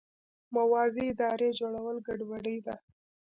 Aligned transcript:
موازي 0.55 1.03
ادارې 1.11 1.49
جوړول 1.59 1.95
ګډوډي 2.07 2.57
ده. 2.65 2.75